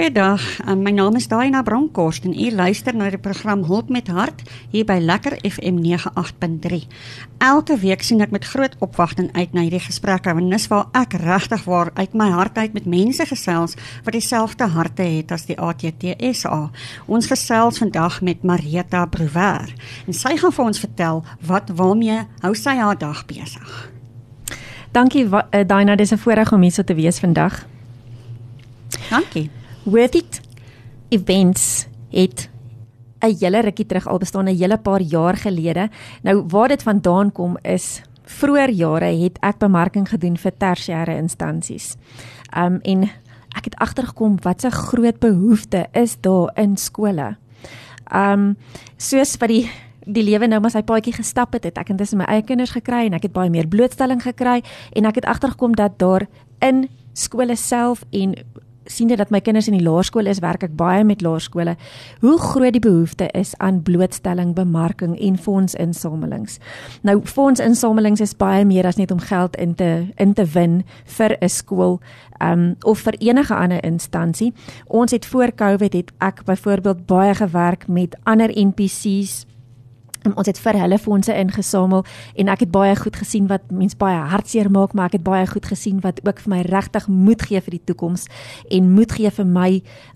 [0.00, 0.64] Goeiedag.
[0.64, 4.40] Um, my naam is Daina Bronkhorst en u luister na die program Hulp met Hart
[4.72, 6.78] hier by Lekker FM 98.3.
[7.44, 11.18] Elke week sien ek met groot opwagting uit na hierdie gesprekke want dis waar ek
[11.20, 13.76] regtig waar uit my hart uit met mense gesels
[14.06, 16.62] wat dieselfde harte het as die ATTSA.
[17.04, 19.68] Ons gesels vandag met Marita Brouwer
[20.06, 23.78] en sy gaan vir ons vertel wat waarmee hou sy haar dag besig.
[24.96, 27.66] Dankie uh, Daina, dis 'n voorreg om hier so te wees vandag.
[29.10, 29.50] Dankie.
[29.90, 30.40] Worth it
[31.08, 32.48] events het
[33.20, 35.88] 'n hele rukkie terug al bestaan 'n hele paar jaar gelede.
[36.22, 41.96] Nou waar dit vandaan kom is vroeër jare het ek bemarking gedoen vir tersiêre instansies.
[42.56, 43.02] Um en
[43.56, 47.36] ek het agtergekom wat 'n groot behoefte is daar in skole.
[48.14, 48.56] Um
[48.96, 49.70] soos wat die
[50.06, 53.06] die lewe nou maar sy paadjie gestap het, het ek intussen my eie kinders gekry
[53.06, 56.26] en ek het baie meer blootstelling gekry en ek het agtergekom dat daar
[56.60, 58.34] in skole self en
[58.84, 61.76] sien dit dat my kinders in die laerskool is, werk ek baie met laerskole.
[62.20, 66.58] Hoe groot die behoefte is aan blootstelling, bemarking en fondsinsamelings.
[67.02, 71.36] Nou fondsinsamelings is baie meer as net om geld in te in te win vir
[71.40, 72.00] 'n skool
[72.40, 74.52] um of vir enige ander instansie.
[74.86, 79.46] Ons het voor Covid het ek byvoorbeeld baie gewerk met ander NPC's
[80.28, 82.04] ons het vir hulle fondse ingesamel
[82.34, 85.46] en ek het baie goed gesien wat mens baie hartseer maak, maar ek het baie
[85.46, 88.26] goed gesien wat ook vir my regtig moed gee vir die toekoms
[88.70, 89.70] en moed gee vir my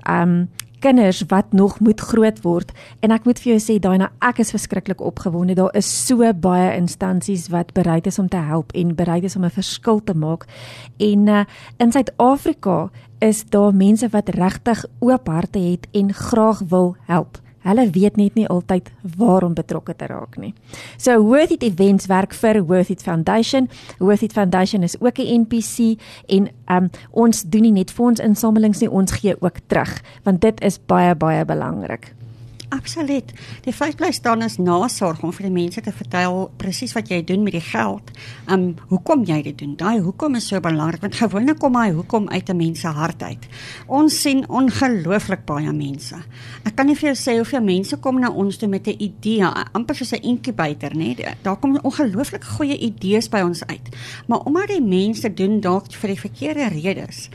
[0.08, 0.44] um
[0.84, 2.72] kinders wat nog moet groot word.
[3.00, 5.56] En ek moet vir jou sê Daina ek is verskriklik opgewonde.
[5.56, 9.44] Daar is so baie instansies wat bereid is om te help en bereid is om
[9.44, 10.44] 'n verskil te maak.
[10.98, 11.44] En uh,
[11.78, 17.86] in Suid-Afrika is daar mense wat regtig oop harte het en graag wil help Hulle
[17.90, 20.52] weet net nie altyd waar om betrokke te raak nie.
[20.96, 23.68] So Worth It Events werk vir Worth It Foundation.
[23.98, 25.98] Worth It Foundation is ook 'n NPC
[26.28, 30.78] en um, ons doen nie net fondsinsamelings nie, ons gee ook terug want dit is
[30.86, 32.14] baie baie belangrik.
[32.68, 33.32] Absoluut.
[33.64, 37.20] Die feit bly staan is nasorg om vir die mense te vertel presies wat jy
[37.26, 38.10] doen met die geld.
[38.50, 39.74] Um hoekom jy dit doen?
[39.78, 43.22] Daai hoekom is so belangrik want gewoonlik kom hy hoekom uit 'n mens se hart
[43.22, 43.46] uit.
[43.86, 46.16] Ons sien ongelooflik baie mense.
[46.64, 49.44] Ek kan nie vir jou sê hoeveel mense kom na ons toe met 'n idee,
[49.72, 51.14] amper soos 'n inkubator, né?
[51.42, 53.88] Daar kom ongelooflik goeie idees by ons uit.
[54.26, 57.28] Maar omdat die mense doen dalk vir die verkeerde redes,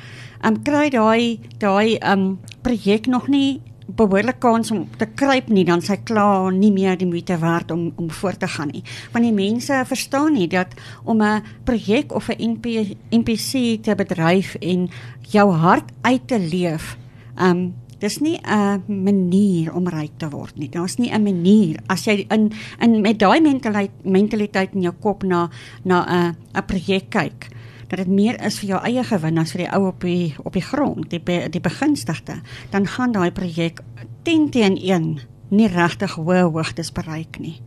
[0.43, 3.61] um kry daai daai um projek nog nie
[3.95, 7.89] behoorlik kans om te kruip nie dan sy klaar nie meer die moeite werd om
[7.97, 8.83] om voort te gaan nie.
[9.13, 10.73] Want die mense verstaan nie dat
[11.03, 14.89] om 'n projek of 'n NP, NPC te bedryf en
[15.21, 16.97] jou hart uit te leef,
[17.37, 20.69] um dis nie 'n manier om ryk te word nie.
[20.69, 25.23] Daar's nie 'n manier as jy in in met daai mentaliteit mentaliteit in jou kop
[25.23, 25.49] na
[25.83, 27.49] na 'n 'n projek kyk
[27.89, 30.53] dat dit meer is vir jou eie gewin as vir die ou op die op
[30.53, 32.39] die grond, die be, die begunstigde,
[32.71, 33.81] dan gaan daai projek
[34.23, 35.11] 10 teen 1
[35.49, 37.57] nie regtig hoë hoogtes bereik nie.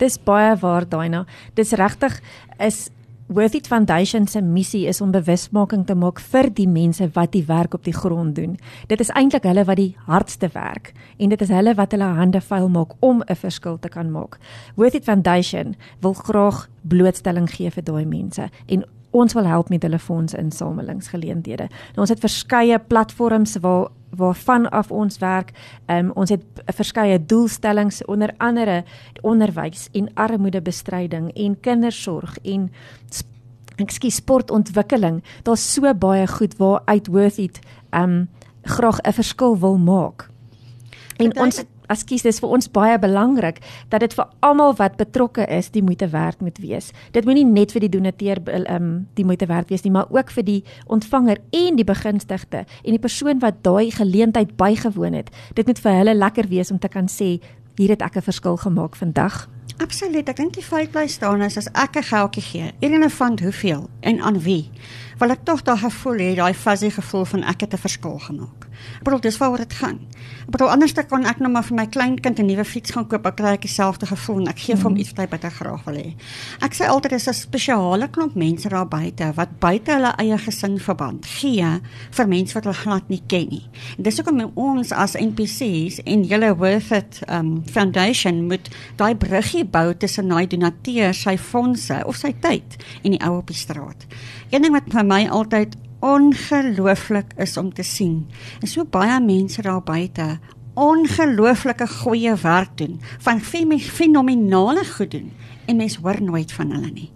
[0.00, 1.26] Dis baie waar Daina.
[1.54, 2.20] Dis regtig
[2.58, 2.88] is
[3.30, 7.44] Worth It Foundation se missie is om bewusmaking te maak vir die mense wat die
[7.46, 8.56] werk op die grond doen.
[8.90, 12.40] Dit is eintlik hulle wat die hardste werk en dit is hulle wat hulle hande
[12.42, 14.38] vuil maak om 'n verskil te kan maak.
[14.74, 19.82] Worth It Foundation wil graag blootstelling gee vir daai mense en ons wil help met
[19.82, 21.68] hulle fondsinsamelingsgeleenthede.
[21.94, 25.52] Nou ons het verskeie platforms waar waarvan af ons werk.
[25.86, 26.42] Um, ons het
[26.74, 28.84] verskeie doelstellings onder andere
[29.22, 32.70] onderwys en armoedebestryding en kindersorg en
[33.76, 35.22] ekskuus sportontwikkeling.
[35.42, 37.60] Daar's so baie goed waar uit Worth It
[37.90, 38.28] um
[38.62, 40.28] graag 'n verskil wil maak.
[41.16, 45.70] En ons Askies, dis vir ons baie belangrik dat dit vir almal wat betrokke is,
[45.74, 46.92] die moeite werd moet wees.
[47.12, 50.46] Dit moenie net vir die donateur um die moeite werd wees nie, maar ook vir
[50.46, 55.30] die ontvanger en die begunstigde en die persoon wat daai geleentheid bygewoon het.
[55.54, 57.40] Dit moet vir hulle lekker wees om te kan sê
[57.80, 59.48] hier het ek 'n verskil gemaak vandag.
[59.76, 60.28] Absoluut.
[60.28, 63.90] Ek dink die feit bly staan is as ek 'n geldjie gee, enige van hoeveel
[64.00, 64.70] en aan wie,
[65.18, 68.70] wil ek tog daai gevoel hê, daai fuzzy gevoel van ek het 'n verskil gemaak.
[69.00, 69.98] Ek bedoel dis waaroor dit gaan.
[70.46, 73.06] Ek bedoel anders dan kan ek nou maar vir my kleinkind 'n nuwe fiets gaan
[73.06, 75.00] koop, ek kry ek dieselfde gevoel en ek gee vir hom mhm.
[75.00, 76.14] iets wat hy baie graag wil hê.
[76.62, 80.78] Ek sê altyd dis 'n spesiale klomp mense daar buite wat buite hulle eie gesin
[80.78, 81.80] verband gee
[82.10, 83.68] vir mense wat hulle glad nie ken nie.
[83.98, 89.59] En dis hoekom ons as NPC's en julle Worth It um Foundation moet daai bruggie
[89.64, 94.06] bou tussen daai donateur, sy fondse of sy tyd en die ou op die straat.
[94.50, 98.24] Een ding wat vir my altyd ongelooflik is om te sien.
[98.60, 100.38] En so baie mense daar buite
[100.80, 105.32] ongelooflike goeie werk doen, van fenominale goed doen
[105.66, 107.10] en mens hoor nooit van hulle nie.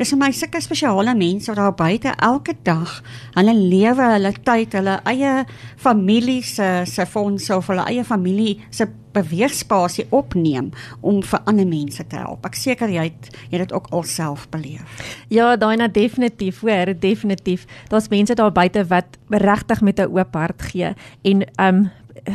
[0.00, 2.94] Dis vir my sulke spesiale mense daar buite elke dag
[3.34, 5.32] hulle lewe, hulle tyd, hulle eie
[5.76, 10.70] familie se se fondse of hulle eie familie se beweegspasie opneem
[11.04, 12.46] om vir ander mense te help.
[12.48, 15.02] Ek seker jy het jy dit ook alself beleef.
[15.28, 17.66] Ja, daai na definitief, hoor, definitief.
[17.92, 20.94] Daar's mense daar buite wat regtig met 'n oop hart gee
[21.24, 21.90] en um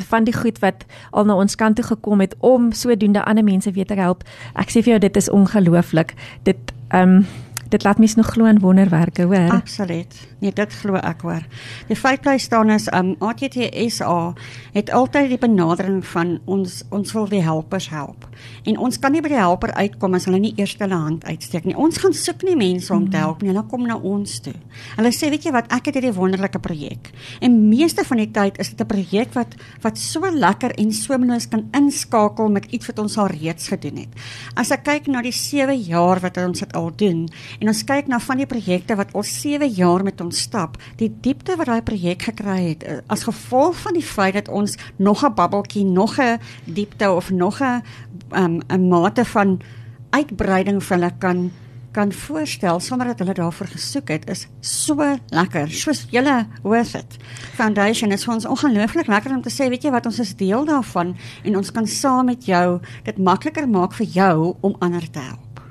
[0.10, 3.72] van die goed wat al na ons kant toe gekom het om sodoende ander mense
[3.72, 4.24] weer te help.
[4.54, 6.14] Ek sê vir jou dit is ongelooflik.
[6.44, 6.58] Dit
[6.94, 7.26] um
[7.70, 9.50] dit laat mens nog glo in wonderwerke, hoor.
[9.52, 10.16] Absoluut.
[10.40, 11.46] Nee, dit glo ek hoor.
[11.90, 14.34] Die feit bly staan is um ATTSA
[14.76, 18.28] het altyd die benadering van ons ons wil die helpers help.
[18.64, 21.66] En ons kan nie by die helper uitkom as hulle nie eers hulle hand uitsteek
[21.66, 21.76] nie.
[21.80, 23.54] Ons gaan soek nie mense om te help nie.
[23.54, 24.54] Hulle kom na ons toe.
[24.98, 27.12] Hulle sê, weet jy wat, ek het hierdie wonderlike projek.
[27.46, 31.18] En meeste van die tyd is dit 'n projek wat wat so lekker en so
[31.18, 34.14] minus kan inskakel met iets wat ons al reeds gedoen het.
[34.56, 37.28] As ek kyk na die 7 jaar wat ons dit al doen
[37.60, 41.12] en ons kyk na van die projekte wat al 7 jaar met ons stap, die
[41.22, 45.24] diepte wat daai projek gekry het eh, as gevolg van die feit dat ons nog
[45.24, 47.84] 'n babbeltjie, nog 'n diepte of nog 'n
[48.32, 49.62] um, 'n mate van
[50.10, 51.52] uitbreiding vir hulle kan
[51.96, 54.96] kan voorstel sonder dat hulle daarvoor gesoek het is so
[55.30, 55.72] lekker.
[55.72, 57.18] Soos julle hoor dit.
[57.56, 60.66] Foundation is vir ons ongelooflik lekker om te sê, weet jy wat, ons is deel
[60.68, 65.24] daarvan en ons kan saam met jou dit makliker maak vir jou om ander te
[65.24, 65.64] help.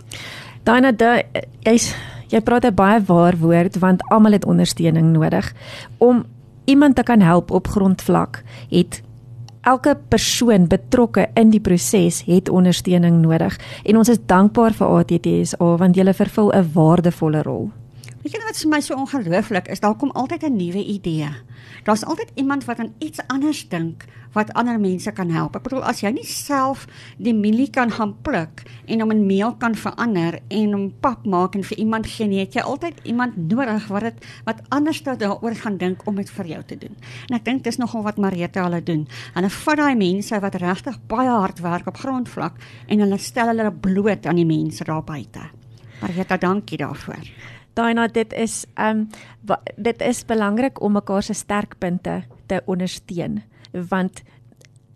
[0.65, 0.95] Dana,
[1.61, 1.91] jy's
[2.33, 5.53] jy praat 'n baie waar woord want almal het ondersteuning nodig
[5.99, 6.25] om
[6.65, 9.03] iemand te kan help op grondvlak het
[9.61, 15.77] elke persoon betrokke in die proses het ondersteuning nodig en ons is dankbaar vir ATTSA
[15.77, 17.71] want julle vervul 'n waardevolle rol.
[18.25, 21.29] Weet jy wat vir my so ongelooflik is, daar kom altyd 'n nuwe idee.
[21.85, 25.57] Daar's altyd iemand wat aan iets anders dink wat ander mense kan help.
[25.57, 26.87] Ek bedoel as jy nie self
[27.19, 31.55] die mielie kan gaan pluk en hom in meel kan verander en hom pap maak
[31.55, 35.55] en vir iemand gee nie, het jy altyd iemand nodig wat dit wat anders daaroor
[35.55, 36.97] gaan dink om dit vir jou te doen.
[37.29, 39.07] En ek dink dis nogal wat Marita hulle doen.
[39.35, 42.55] Hulle vat daai mense wat regtig baie hard werk op grondvlak
[42.89, 45.41] en hulle stel hulle bloot aan die mense daar buite.
[46.01, 47.54] Marita, dankie daarvoor.
[47.75, 49.07] Daina, dit is ehm
[49.45, 53.43] um, dit is belangrik om mekaar se sterkpunte te ondersteun
[53.91, 54.23] want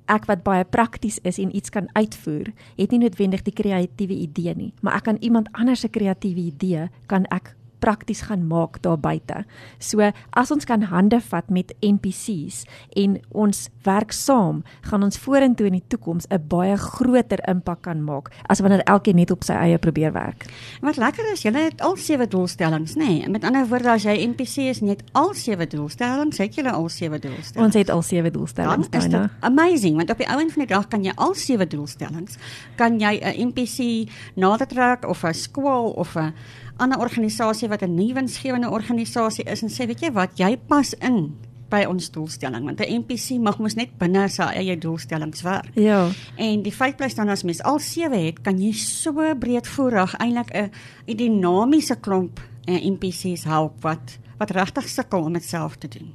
[0.08, 4.54] ek wat baie prakties is en iets kan uitvoer, het nie noodwendig die kreatiewe idee
[4.56, 8.98] nie, maar ek kan iemand anders se kreatiewe idee kan ek prakties gaan maak daar
[8.98, 9.44] buite.
[9.78, 12.64] So as ons kan hande vat met NPC's
[12.96, 18.04] en ons werk saam, gaan ons vorentoe in die toekoms 'n baie groter impak kan
[18.04, 20.46] maak as wanneer elkeen net op sy eie probeer werk.
[20.80, 23.08] Wat lekker is, julle het al sewe doelstellings, nê?
[23.08, 23.28] Nee?
[23.28, 27.19] Met ander woorde, as jy NPC is, net al sewe doelstellings, het julle al sewe
[27.19, 27.66] doelstellings.
[27.66, 28.88] Ons het al sewe doelstellings.
[28.90, 31.66] Dan is dit amazing, want op die ouend van die dag kan jy al sewe
[31.66, 32.38] doelstellings,
[32.76, 36.32] kan jy 'n NPC nader trek of 'n skool of 'n
[36.78, 40.94] ander organisasie wat 'n nuwe winsgewende organisasie is en sê weet jy wat jy pas
[40.94, 41.36] in
[41.69, 45.70] by ons doelstelling want 'n NPC mag mos net binne sy eie doelstellings werk.
[45.75, 46.08] Ja.
[46.36, 50.50] En die feit bly staan as mens al sewe het, kan jy so breedvoerig eintlik
[50.54, 50.70] 'n
[51.06, 56.12] 'n dinamiese klomp uh, NPC's help wat wat regtig sukkel om dit self te doen.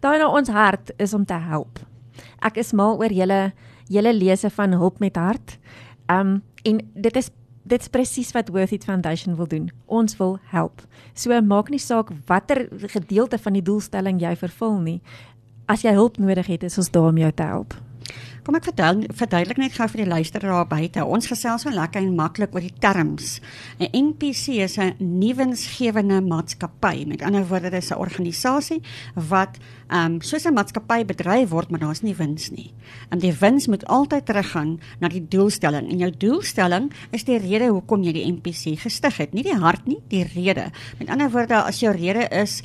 [0.00, 1.80] Daai nou ons hart is om te help.
[2.40, 3.52] Ek is mal oor julle
[3.88, 5.58] julle lese van hulp met hart.
[6.06, 7.30] Um en dit is
[7.62, 9.70] dit's presies wat Worth It Foundation wil doen.
[9.86, 10.82] Ons wil help.
[11.14, 15.00] So maak nie saak watter gedeelte van die doelstelling jy vervul nie.
[15.70, 17.74] As jy hulp nodig het, is ons daar om jou te help.
[18.42, 21.04] Kom ek vertel verduidelik net gou vir die luisteraar buite.
[21.06, 23.38] Ons gesels so lekker en maklik oor die terms.
[23.78, 27.06] 'n NPC is 'n nuwensgewende maatskappy.
[27.06, 28.82] Met ander woorde, dit is 'n organisasie
[29.14, 32.74] wat ehm um, soos 'n maatskappy bedryf word, maar daar's nie wins nie.
[33.10, 35.88] En die wins moet altyd teruggaan na die doelstelling.
[35.90, 39.86] En jou doelstelling is die rede hoekom jy die NPC gestig het, nie die hart
[39.86, 40.72] nie, die rede.
[40.98, 42.62] Met ander woorde, as jou rede is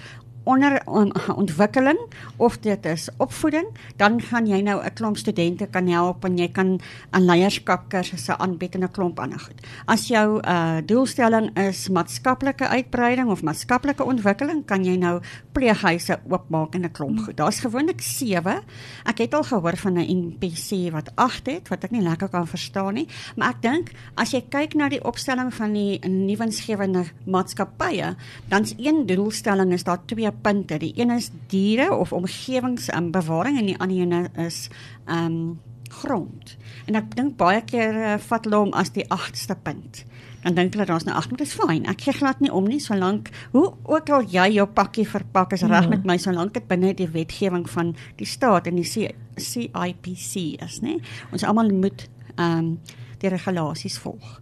[0.47, 1.11] onder on,
[1.43, 1.99] ontwikkeling
[2.37, 3.67] of dit is opvoeding,
[3.99, 6.79] dan gaan jy nou 'n klomp studente kan help en jy kan
[7.11, 9.59] aan leierskap kursusse aanbied en 'n klomp ander goed.
[9.85, 16.75] As jou uh doelstelling is maatskaplike uitbreiding of maatskaplike ontwikkeling, kan jy nou pleeghuise oopmaak
[16.75, 17.37] en 'n klomp goed.
[17.37, 18.63] Daar's gewoonlik 7.
[19.05, 22.47] Ek het al gehoor van 'n NPC wat 8 het wat ek nie lekker kan
[22.47, 28.15] verstaan nie, maar ek dink as jy kyk na die opstelling van die nuwensgewende maatskappye,
[28.47, 30.77] dan's een doelstelling is daar twee punte.
[30.77, 34.67] Die een is diere of omgewingsbewaring en die ander een is
[35.05, 36.57] ehm um, grond.
[36.85, 40.03] En ek dink baie keer uh, vat hulle hom as die 8ste punt.
[40.47, 41.87] dan dink hulle daar's nou ag, dit is fyn.
[41.91, 45.65] Ek gee glad nie om nie solank hoe ook al jy jou pakkie verpak is
[45.67, 45.91] reg ja.
[45.91, 50.97] met my solank dit binne die wetgewing van die staat en die CIPC is, nê?
[51.35, 52.71] Ons almal moet ehm um,
[53.17, 54.41] die regulasies volg.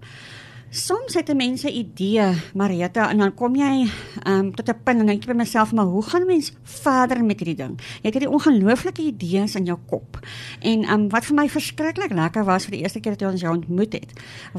[0.75, 3.85] Soms het mense idee, Marita, en dan kom jy
[4.27, 7.39] um, tot 'n punt en dink jy by myself, maar hoe gaan mens verder met
[7.39, 7.79] hierdie ding?
[7.79, 10.19] Jy het hierdie ongelooflike idees in jou kop.
[10.59, 13.55] En um, wat vir my verskriklik lekker was vir die eerste keer toe ons jou
[13.55, 14.11] ontmoet het,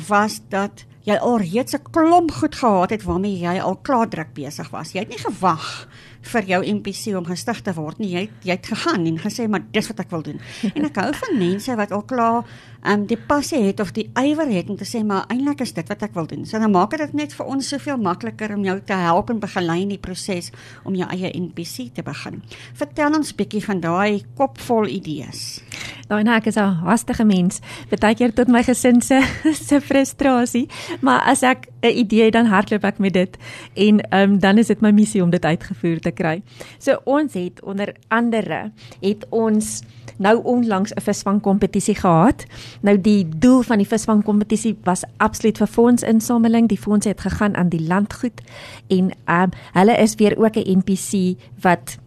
[0.09, 4.33] was dat jy al reeds 'n klomp goed gehad het waarmee jy al klaar druk
[4.33, 4.93] besig was.
[4.93, 5.89] Jy het nie gewag
[6.33, 8.13] vir jou MPC om gestig te word nie.
[8.15, 10.41] Jy het, jy het gegaan en gesê maar dis wat ek wil doen.
[10.77, 12.43] en ek hou van mense wat al klaar
[12.87, 15.73] ehm um, die passie het of die ywer het om te sê maar eintlik is
[15.75, 16.45] dit wat ek wil doen.
[16.47, 19.81] So dan maak dit net vir ons soveel makliker om jou te help en begelei
[19.83, 20.53] in die proses
[20.85, 22.43] om jou eie NPC te begin.
[22.79, 25.63] Vertel ons bietjie van daai kopvol idees.
[26.09, 27.61] Nou en ek is 'n haastige mens.
[27.89, 29.21] Partykeer tot my gesin se
[29.69, 30.69] se frustrasie,
[31.01, 33.37] maar as ek 'n idee dan hardloop ek met dit
[33.75, 36.43] en um, dan is dit my missie om dit uitgevoer te kry.
[36.79, 39.83] So ons het onder andere het ons
[40.19, 42.47] nou onlangs 'n visvang kompetisie gehad.
[42.81, 46.69] Nou die doel van die visvang kompetisie was absoluut vir fondsinsameling.
[46.69, 48.41] Die fondse het gegaan aan die landgoed
[48.87, 51.99] en um, hulle is weer ook 'n NPC wat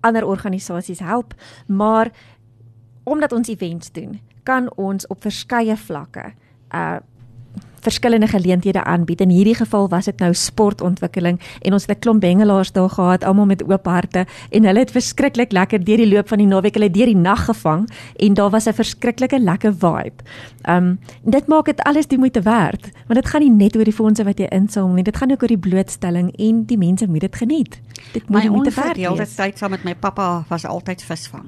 [0.00, 1.34] ander organisasies help,
[1.66, 2.10] maar
[3.08, 6.32] omdat ons events doen, kan ons op verskeie vlakke
[6.74, 6.98] uh
[7.80, 9.20] verskillende geleenthede aanbied.
[9.20, 13.24] In hierdie geval was dit nou sportontwikkeling en ons het 'n klomp bengelaars daar gehad,
[13.24, 16.74] almal met oop harte en hulle het verskriklik lekker deur die loop van die naweek
[16.74, 20.22] hulle deur die nag gevang en daar was 'n verskriklike lekker vibe.
[20.68, 23.92] Um dit maak dit alles die moeite werd, want dit gaan nie net oor die
[23.92, 27.20] fondse wat jy insamel nie, dit gaan ook oor die blootstelling en die mense moet
[27.20, 27.80] dit geniet.
[28.12, 28.96] Dit moet die moeite werd wees.
[28.96, 31.46] My onverdeelde tyd saam met my pappa was altyd visvang.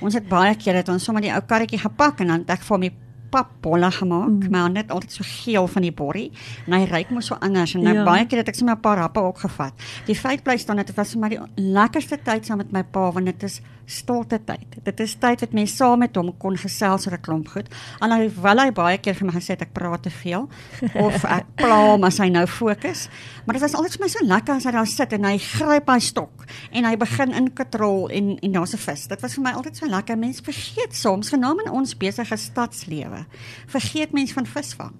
[0.00, 2.66] Ons het baie kere dat ons sommer die ou karretjie gepak en dan het ek
[2.68, 2.90] vir my
[3.30, 4.50] pap bolle gemaak, mm.
[4.50, 6.28] maar net altyd so geel van die borrie.
[6.66, 8.04] En hy ryk mos so anders en nou ja.
[8.06, 9.74] baie keer het ek sommer 'n paar happe ook gevat.
[10.06, 13.10] Die feit bly staan dit was vir my die lekkerste tyd saam met my pa
[13.12, 14.76] want dit is stilte tyd.
[14.84, 17.68] Dit is tyd wat mense saam met hom kon gesels oor 'n klomp goed.
[18.00, 18.28] En hy
[18.72, 20.48] baie keer vir my gesê ek praat te veel
[20.94, 23.08] of ek pla hom as hy nou fokus.
[23.44, 25.88] Maar dit was altyd vir my so lekker as hy daar sit en hy gryp
[25.88, 29.06] hy stok en hy begin in katrol en en daar's 'n vis.
[29.08, 30.18] Dit was vir my altyd so lekker.
[30.18, 33.26] Mense vergeet soms genaam in ons besige stadslewe.
[33.66, 34.94] Vergeet mense van visvang.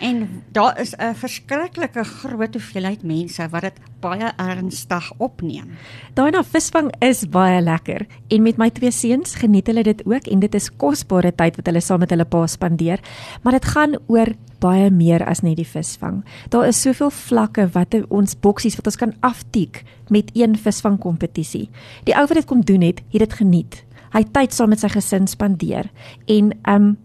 [0.00, 5.70] En daar is 'n verskriklike groot hoeveelheid mense wat dit baie ernstig opneem.
[6.14, 10.26] Daai na visvang is baie lekker en met my twee seuns geniet hulle dit ook
[10.26, 13.00] en dit is kosbare tyd wat hulle saam met hulle pa spandeer,
[13.42, 16.24] maar dit gaan oor baie meer as net die visvang.
[16.48, 21.70] Daar is soveel vlakke wat ons boksies wat ons kan aftik met een visvang kompetisie.
[22.04, 23.84] Die ou wat dit kom doen het, het dit geniet.
[24.12, 25.90] Hy tyd saam met sy gesin spandeer
[26.26, 26.96] en ehm um,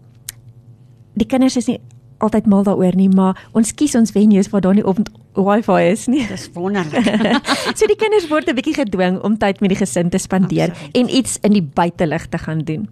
[1.16, 1.80] die kinders is nie
[2.18, 4.98] altyd mal daaroor nie, maar ons kies ons venues waar daar nie op
[5.36, 6.26] wifi is nie.
[6.28, 7.04] Dis wonderlik.
[7.78, 10.96] so die kinders word 'n bietjie gedwing om tyd met die gesin te spandeer Absoluut.
[10.96, 12.88] en iets in die buitelug te gaan doen.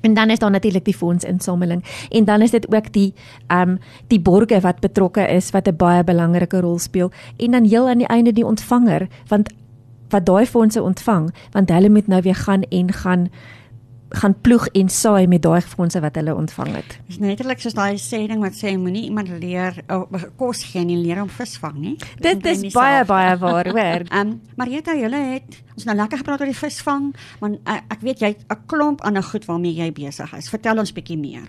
[0.00, 3.14] En dan is daar natuurlik die fondsinsameling en dan is dit ook die
[3.46, 7.64] ehm um, die borgers wat betrokke is wat 'n baie belangrike rol speel en dan
[7.64, 9.52] heel aan die einde die ontvanger want
[10.08, 13.28] wat daai fondse ontvang want hulle moet nou weer gaan en gaan
[14.08, 16.98] gaan ploeg en saai met daai fondse wat hulle ontvang het.
[17.08, 20.06] Dis netlik soos daai sê ding wat sê moenie iemand leer oh,
[20.38, 21.94] kos gee nie leer om vis vang nie.
[22.22, 23.08] Dit is baie self.
[23.10, 24.06] baie waar, hoor.
[24.16, 27.10] Ehm um, Marieta, julle het ons nou lekker gepraat oor die visvang,
[27.40, 30.48] maar uh, ek weet jy 'n klomp ander goed waarmee jy besig is.
[30.48, 31.44] Vertel ons bietjie meer.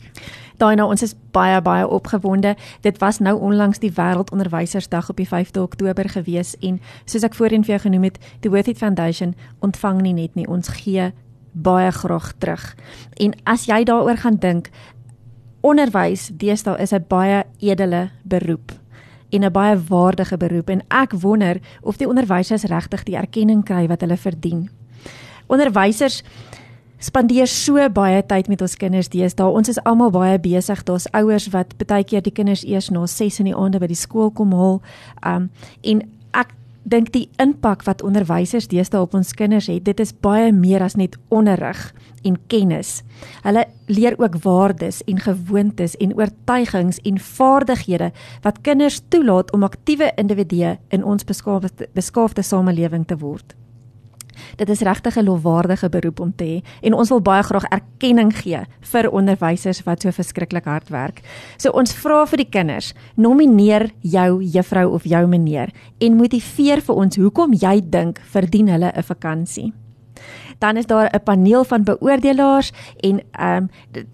[0.57, 2.55] Daai nou ons is baie baie opgewonde.
[2.81, 7.63] Dit was nou onlangs die Wêreldonderwysersdag op die 5de Oktober gewees en soos ek voorheen
[7.63, 11.13] vir jou genoem het, die Worthy Foundation ontvang nie net nie, ons gee
[11.61, 12.75] baie graag terug.
[13.17, 14.69] En as jy daaroor gaan dink,
[15.61, 18.71] onderwys deesdae is 'n baie edele beroep
[19.29, 23.87] en 'n baie waardige beroep en ek wonder of die onderwysers regtig die erkenning kry
[23.87, 24.69] wat hulle verdien.
[25.47, 26.23] Onderwysers
[26.97, 29.45] spandeer so baie tyd met ons kinders deesdae.
[29.45, 30.83] Ons is almal baie besig.
[30.83, 33.95] Daar's ouers wat baie keer die kinders eers na 6 in die aande by die
[33.99, 34.81] skool kom haal.
[35.25, 35.49] Um
[35.81, 36.01] en
[36.33, 36.53] ek
[36.87, 40.95] dink die impak wat onderwysers deesdae op ons kinders het, dit is baie meer as
[40.95, 41.81] net onderrig
[42.27, 43.01] en kennis.
[43.43, 48.11] Hulle leer ook waardes en gewoontes en oortuigings en vaardighede
[48.47, 53.55] wat kinders toelaat om aktiewe individue in ons beskaafde beskaafde samelewing te word.
[54.57, 58.35] Dit is regtig 'n lofwaardige beroep om te hê en ons wil baie graag erkenning
[58.35, 61.21] gee vir onderwysers wat so verskriklik hard werk.
[61.57, 66.95] So ons vra vir die kinders, nomineer jou juffrou of jou meneer en motiveer vir
[66.95, 69.73] ons hoekom jy dink verdien hulle 'n vakansie.
[70.59, 73.69] Dan is daar 'n paneel van beoordelaars en ehm um,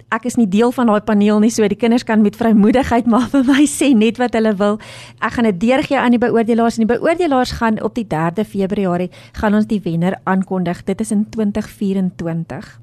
[0.10, 3.30] ek is nie deel van daai paneel nie, so die kinders kan met vrymoedigheid maar
[3.30, 4.80] vir my sê net wat hulle wil.
[5.20, 9.12] Ek gaan dit deurgee aan die beoordelaars en die beoordelaars gaan op die 3de Februarie
[9.32, 10.84] gaan ons die wenner aankondig.
[10.84, 12.80] Dit is in 2024.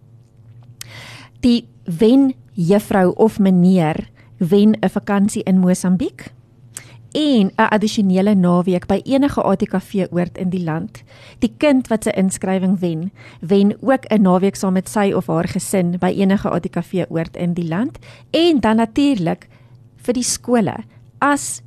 [1.40, 6.32] Die wen juffrou of meneer wen 'n vakansie in Mosambiek
[7.12, 11.02] en 'n addisionele naweek by enige ATKV oord in die land.
[11.38, 15.48] Die kind wat sy inskrywing wen, wen ook 'n naweek saam met sy of haar
[15.48, 17.98] gesin by enige ATKV oord in die land
[18.30, 19.48] en dan natuurlik
[19.96, 20.76] vir die skole
[21.18, 21.62] as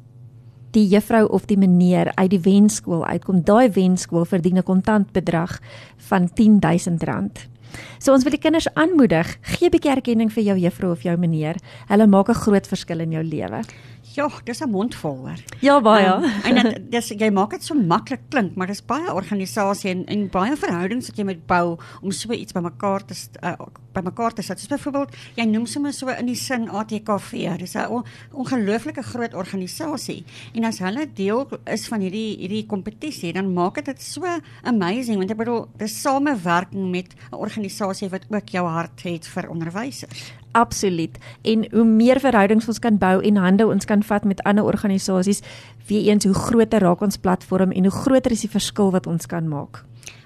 [0.72, 5.60] die juffrou of die meneer uit die wenskool uitkom, daai wenskool verdien 'n kontantbedrag
[5.98, 7.54] van R10000.
[7.98, 11.18] So ons wil die kinders aanmoedig, gee 'n bietjie erkenning vir jou juffrou of jou
[11.18, 11.56] meneer.
[11.88, 13.64] Hulle maak 'n groot verskil in jou lewe.
[14.13, 15.39] Ja, dis 'n mondvol hoor.
[15.60, 16.05] Ja, baie.
[16.05, 20.05] Um, en dit dis jy maak dit so maklik klink, maar dis baie organisasie en
[20.05, 23.53] en baie verhoudings wat jy moet bou om so iets bymekaar te uh,
[23.93, 24.60] bymekaar te sit.
[24.60, 27.58] Soos byvoorbeeld, jy noem sommer so in die sin ATKV.
[27.58, 30.25] Dis 'n on, ongelooflike groot organisasie.
[30.53, 34.25] En as hulle deel is van hierdie hierdie kompetisie, dan maak dit dit so
[34.63, 39.50] amazing want ek bedoel, dis samewerking met 'n organisasie wat ook jou hart het vir
[39.50, 40.43] onderwysers.
[40.54, 41.18] Absoluut.
[41.42, 45.42] En hoe meer verhoudings ons kan bou en hande ons kan vat met ander organisasies,
[45.90, 49.26] wie eens hoe groter raak ons platform en hoe groter is die verskil wat ons
[49.26, 49.82] kan maak.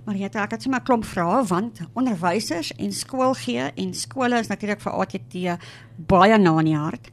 [0.08, 4.48] Marieta, ek het sommer 'n klomp vrae want onderwysers en skool gee en skole is
[4.48, 5.60] natuurlik vir ATT
[5.96, 7.10] baie na in die hart.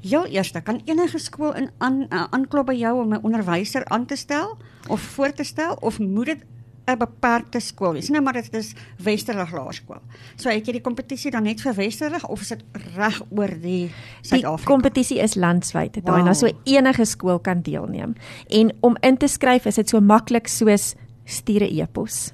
[0.00, 4.16] Heel eers, kan enige skool in aan aanklop by jou om 'n onderwyser aan te
[4.16, 4.56] stel
[4.88, 6.44] of voor te stel of moet dit
[6.88, 8.08] 'n beperkte skool wees.
[8.08, 10.00] Nou maar dit is Westerlig Laerskool.
[10.36, 12.64] So het jy die kompetisie dan net vir Westerlig of is dit
[12.96, 13.90] reg oor die
[14.22, 14.56] Suid-Afrika?
[14.56, 16.04] Die kompetisie is landwyd.
[16.04, 16.24] Daai wow.
[16.24, 18.14] nou so enige skool kan deelneem.
[18.48, 22.32] En om in te skryf is dit so maklik soos stuur 'n e-pos.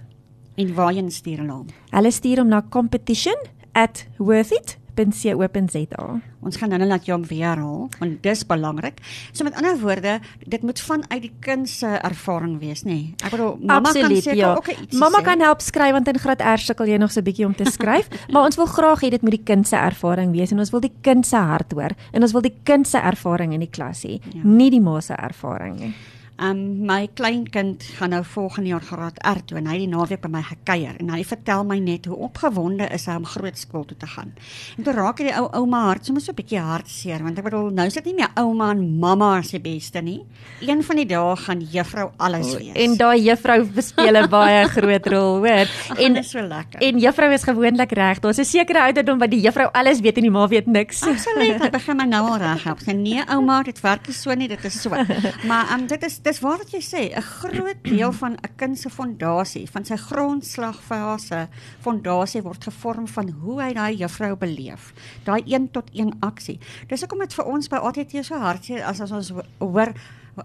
[0.54, 1.66] En waarheen stuur hulle hom?
[1.90, 6.06] Hulle stuur hom na competition@worthit www.co.za.
[6.44, 9.00] Ons gaan nou net laat jou weer haal want dis belangrik.
[9.32, 12.92] So met ander woorde, dit moet vanuit die kind se ervaring wees, nê?
[12.94, 13.14] Nee.
[13.24, 14.54] Ek bedoel mamma Absoluut, kan seker ja.
[14.54, 15.24] ook iets Mamma sê.
[15.30, 17.64] kan help skryf want in graad R sukkel jy nog so 'n bietjie om te
[17.70, 20.70] skryf, maar ons wil graag hê dit moet die kind se ervaring wees en ons
[20.70, 23.70] wil die kind se hart hoor en ons wil die kind se ervaring in die
[23.70, 24.42] klas hê, ja.
[24.44, 25.94] nie die ma se ervaring nie.
[26.37, 30.21] Um my kleinkind gaan nou volgende jaar graad R toe en hy het die naweek
[30.21, 33.85] by my gekuier en hy vertel my net hoe opgewonde is hy om groot skool
[33.87, 34.33] toe te gaan.
[34.76, 37.44] En toe raak hy die ou ouma hart sommer so 'n bietjie hartseer want ek
[37.44, 40.25] bedoel nou is dit nie meer ouma en mamma as die beste nie.
[40.61, 42.75] Een van die dae gaan juffrou alles wees.
[42.75, 45.68] En daai juffrou speel 'n baie groot rol, hoor.
[45.99, 46.81] En dit is so lekker.
[46.81, 48.18] En juffrou is gewoonlik reg.
[48.18, 51.03] Daar's 'n sekere ouderdom wat die juffrou alles weet en die ma weet niks.
[51.03, 51.62] Absoluut.
[51.62, 52.81] Ek begin my nou al reg help.
[52.87, 54.90] Nee ouma, dit werk nie so nie, dit is so.
[55.49, 58.78] Maar um, dit is dis waar wat jy sê, 'n groot deel van 'n kind
[58.78, 61.48] se fondasie, van sy grondslagfase,
[61.80, 64.92] fondasie word gevorm van hoe hy daai juffrou beleef.
[65.24, 66.58] Daai 1 tot 1 aksie.
[66.88, 69.94] Dis hoekom dit vir ons by ATT so hartseer as as ons hoor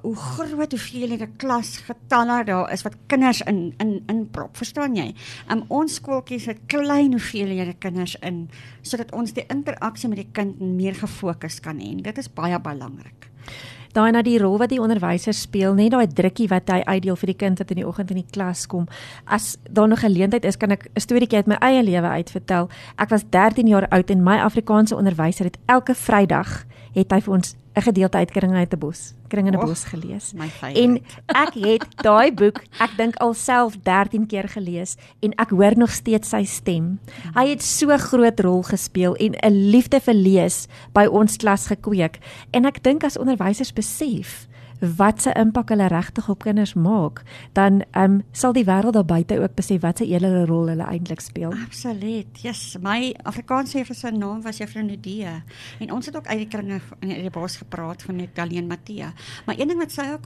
[0.01, 5.15] hoe groot hoeveelhede klasgetalle daar is wat kinders in in in prop, verstaan jy?
[5.49, 8.49] Um, ons skooltjies het klein hoeveelhede kinders in
[8.81, 12.01] sodat ons die interaksie met die kind meer gefokus kan hê.
[12.01, 13.29] Dit is baie belangrik
[13.93, 17.31] daai na die rol wat die onderwyser speel, net daai drukkie wat hy uitdeel vir
[17.33, 18.87] die kind wat in die oggend in die klas kom.
[19.25, 22.69] As daar nog geleentheid is, kan ek 'n storieetjie uit my eie lewe uitvertel.
[22.97, 27.33] Ek was 13 jaar oud en my Afrikaanse onderwyser het elke Vrydag het hy vir
[27.33, 30.33] ons 'n gedeelte uit Kring uit 'n bos, Kring in 'n bos gelees.
[30.73, 35.91] En ek het daai boek, ek dink alself 13 keer gelees en ek hoor nog
[35.91, 36.99] steeds sy stem.
[37.33, 42.19] Hy het so groot rol gespeel en 'n liefde vir lees by ons klas gekweek.
[42.51, 44.47] En ek dink as onderwysers besef
[44.79, 49.05] wat se impak hulle regtig op kinders maak, dan ehm um, sal die wêreld daar
[49.05, 51.53] buite ook besef wat se eerlike rol hulle eintlik speel.
[51.65, 52.41] Absoluut.
[52.41, 55.25] Yes, my Afrikaanse juffrou se naam was Juffrou Nudie.
[55.79, 59.13] En ons het ook uit die kringe in die bos gepraat van net Daleen Matthea.
[59.45, 60.25] Maar een ding wat sy ook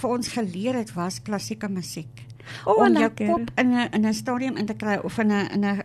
[0.00, 2.29] vir ons geleer het was klassieke musiek.
[2.64, 5.46] Oh, om jou kop in 'n in 'n stadium in te kry of in 'n
[5.52, 5.82] in 'n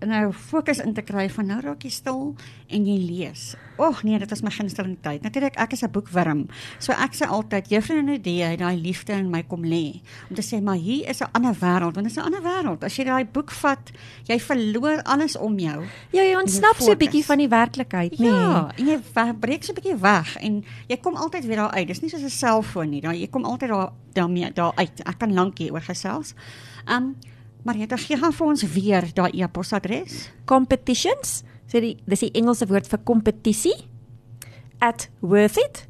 [0.00, 2.34] in 'n fokus in te kry van nou raak jy stil
[2.68, 3.54] en jy lees.
[3.78, 5.22] Ag nee, dit is my gunsteling tyd.
[5.22, 6.48] Natuurlik ek is 'n boekwurm.
[6.78, 10.42] So ek sê altyd juffrou Nadee het daai liefde in my kom lê om te
[10.42, 12.84] sê maar hier is 'n ander wêreld, want dit is 'n ander wêreld.
[12.84, 13.90] As jy daai boek vat,
[14.24, 15.84] jy verloor alles om jou.
[16.10, 18.18] Ja, jy ontsnap so 'n bietjie van die werklikheid?
[18.18, 18.28] Nee.
[18.28, 18.98] Ja, en jy
[19.40, 21.86] breek so 'n bietjie weg en jy kom altyd weer daar uit.
[21.86, 23.00] Dis nie soos 'n selfoon nie.
[23.00, 25.04] Jy kom altyd daar daarmee daar uit.
[25.04, 26.34] Ek kan lank hier oor gesels.
[26.88, 27.14] Um
[27.62, 30.30] Marieta, gee gaan vir ons weer daai e-posadres.
[30.50, 33.78] Competitions So die dis die Engelse woord vir kompetisie
[34.84, 35.86] at worth it.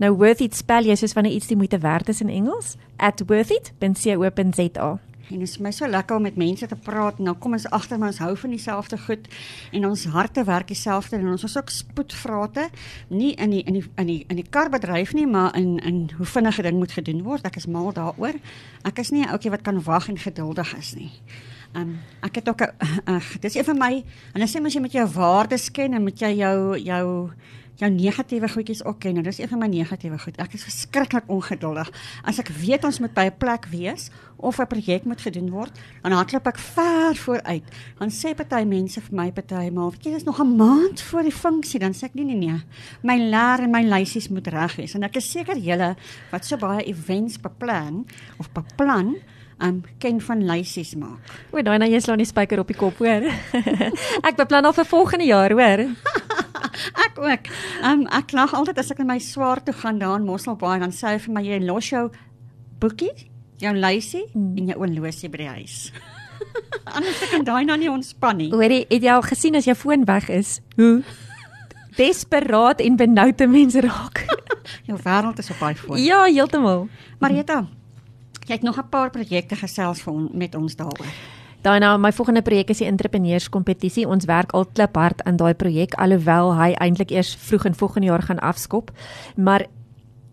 [0.00, 3.20] Nou worth it spel jy soos wanneer iets die moeite werd is in Engels at
[3.28, 4.88] worth it.co.za.
[5.28, 7.18] En dit is my so lekker om met mense te praat.
[7.18, 9.28] Nou kom ons agter maar ons hou van dieselfde goed
[9.72, 12.68] en ons harte werk dieselfde en ons is ook spoedvrate,
[13.08, 16.26] nie in die in die in die in die karbedryf nie, maar in in hoe
[16.26, 17.44] vinnig 'n ding moet gedoen word.
[17.44, 18.34] Ek is mal daaroor.
[18.84, 21.12] Ek is nie 'n ouetjie wat kan wag en geduldig is nie.
[21.76, 22.72] Um, ek het ook 'n
[23.10, 26.04] uh, dis een van my en dan sê mens jy met jou waardes ken en
[26.04, 27.30] met jy jou jou
[27.78, 29.14] jou negatiewe goedjies ook ken.
[29.18, 30.38] Nou dis een van my negatiewe goed.
[30.42, 31.90] Ek is verskriklik ongeduldig.
[32.26, 35.72] As ek weet ons moet by 'n plek wees of 'n projek moet gedoen word,
[36.02, 37.64] dan hardloop ek ver vooruit.
[37.98, 41.32] Dan sê party mense vir my partymal, weet jy, dis nog 'n maand voor die
[41.32, 42.62] funksie, dan sê ek nee nee nee.
[43.02, 44.94] My leer en my lysies moet reg wees.
[44.94, 45.96] En ek is seker julle
[46.30, 48.06] wat so baie events beplan
[48.38, 49.16] of beplan
[49.64, 51.32] um ken van lysies maak.
[51.50, 53.26] O, daai nou jy slaan die spyker op die kop, hoor.
[54.28, 55.84] ek beplan al vir volgende jaar, hoor.
[57.06, 57.50] ek ook.
[57.86, 60.94] Um ek lag altyd as ek in my swaar toe gaan daar in Mosselbaai dan
[60.94, 62.06] sê hy vir my jy los jou
[62.78, 63.14] boekie,
[63.58, 64.52] jou lysie mm.
[64.58, 65.78] en jou oorlosie by die huis.
[66.96, 68.52] Anders kan daai nou nie ontspan nie.
[68.54, 70.60] Hoorie, het jy al gesien as jou foon weg is?
[70.78, 71.02] Hoe
[71.98, 74.22] desperaat en benoude mense raak.
[74.88, 75.98] jou wêreld is op daai foon.
[76.02, 76.86] Ja, heeltemal.
[77.18, 77.64] Marita,
[78.48, 81.12] jy het nog 'n paar projekte gesels vir met ons daaroor.
[81.62, 84.06] Daai nou my volgende projek is die entrepreneurskompetisie.
[84.08, 88.06] Ons werk al klip hard aan daai projek alhoewel hy eintlik eers vroeg in volgende
[88.06, 88.90] jaar gaan afskop.
[89.36, 89.66] Maar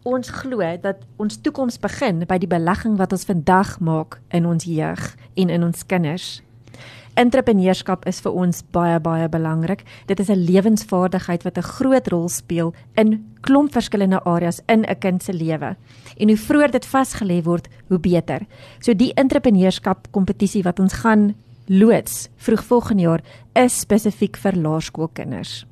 [0.03, 4.63] ons glo dat ons toekoms begin by die belegging wat ons vandag maak in ons
[4.63, 6.41] jeug en in ons kinders.
[7.15, 9.85] Entrepreneurskap is vir ons baie baie belangrik.
[10.07, 14.99] Dit is 'n lewensvaardigheid wat 'n groot rol speel in klomp verskillende areas in 'n
[14.99, 15.77] kind se lewe.
[16.17, 18.45] En hoe vroeër dit vasgelê word, hoe beter.
[18.79, 21.35] So die entrepreneurskap kompetisie wat ons gaan
[21.67, 23.21] loods vroeg volgende jaar
[23.53, 25.65] is spesifiek vir laerskoolkinders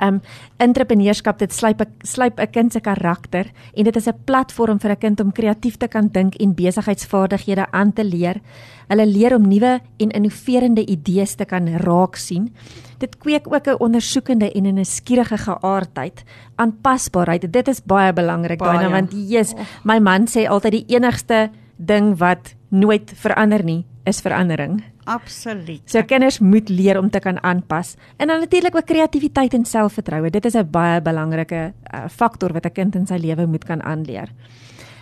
[0.00, 0.20] um
[0.58, 4.96] entrepreneurskap dit slyp slyp 'n kind se karakter en dit is 'n platform vir 'n
[4.96, 8.40] kind om kreatief te kan dink en besigheidsvaardighede aan te leer.
[8.88, 12.54] Hulle leer om nuwe en innoverende idees te kan raak sien.
[12.98, 16.24] Dit kweek ook 'n ondersoekende en 'n nuuskierige geaardheid,
[16.56, 17.52] aanpasbaarheid.
[17.52, 22.54] Dit is baie belangrik daai want Jesus, my man sê altyd die enigste ding wat
[22.68, 24.80] nooit verander nie, is verandering.
[25.08, 25.82] Absoluut.
[25.88, 27.94] So kinders moet leer om te kan aanpas.
[28.16, 30.30] En dan natuurlik ook kreatiwiteit en selfvertroue.
[30.30, 33.82] Dit is 'n baie belangrike uh, faktor wat 'n kind in sy lewe moet kan
[33.82, 34.28] aanleer.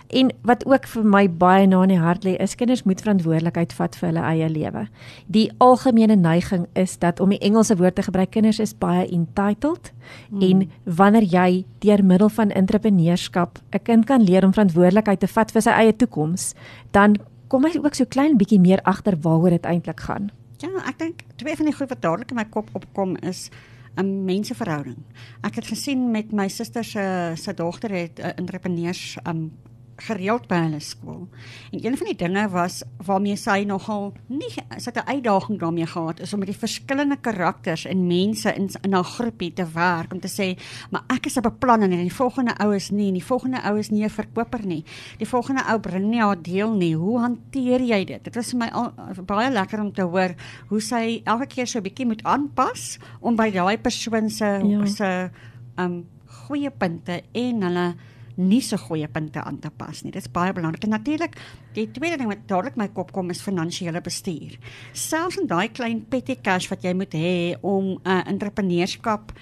[0.08, 3.72] En wat ook vir my baie na in die hart lê, is kinders moet verantwoordelikheid
[3.72, 4.86] vat vir hulle eie lewe.
[5.26, 9.92] Die algemene neiging is dat om die Engelse woord te gebruik, kinders is baie entitled
[10.30, 10.42] hmm.
[10.42, 15.50] en wanneer jy deur middel van entrepreneurskap 'n kind kan leer om verantwoordelikheid te vat
[15.50, 16.54] vir sy eie toekoms,
[16.90, 17.16] dan
[17.48, 20.30] kom hy ook so klein bietjie meer agter waaroor dit eintlik gaan.
[20.62, 23.50] Ja, ek dink twee van die goed wat dadelik in my kop opkom is
[23.96, 24.96] 'n menseverhouding.
[25.42, 29.52] Ek het gesien met my suster se se dogter het 'n uh, entrepreneurs um
[29.96, 31.28] gereeld by hulle skool.
[31.72, 35.86] En een van die dinge was waarmee sy nogal nie sy het 'n uitdaging daarmee
[35.86, 40.20] gehad is om met die verskillende karakters en mense in 'n groepie te werk om
[40.20, 43.24] te sê, maar ek is 'n plan en die volgende ou is nie en die
[43.24, 44.84] volgende ou is nie 'n verkoper nie.
[45.18, 46.94] Die volgende ou bring nie haar deel nie.
[46.94, 48.24] Hoe hanteer jy dit?
[48.24, 48.92] Dit was vir my al,
[49.24, 50.34] baie lekker om te hoor
[50.68, 54.86] hoe sy elke keer so 'n bietjie moet aanpas om by daai persoon se ja.
[54.86, 55.30] se
[55.78, 56.06] um
[56.46, 57.94] goeie punte en hulle
[58.36, 60.12] nie so goeie punte aan te pas nie.
[60.12, 60.84] Dit is baie belangrik.
[60.84, 61.36] En natuurlik,
[61.76, 64.58] die tweede ding wat dadelik my kop kom is finansiële bestuur.
[64.92, 69.32] Selfs in daai klein petty cash wat jy moet hê om 'n uh, entrepreneurskap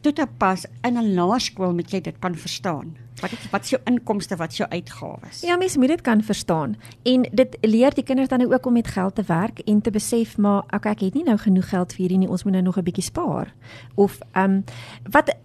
[0.00, 2.96] toe te pas in 'n laerskool moet jy dit kan verstaan.
[3.20, 5.40] Wat is wat is jou inkomste, wat is jou uitgawes?
[5.40, 6.76] Ja, mens moet dit kan verstaan.
[7.02, 10.36] En dit leer die kinders dan ook om met geld te werk en te besef
[10.38, 12.78] maar okay, ek het nie nou genoeg geld vir hierdie nie, ons moet nou nog
[12.78, 13.54] 'n bietjie spaar.
[13.94, 14.64] Of ehm um,
[15.10, 15.36] wat